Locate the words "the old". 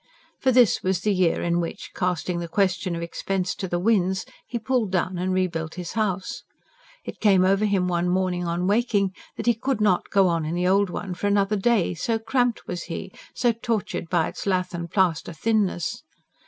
10.55-10.89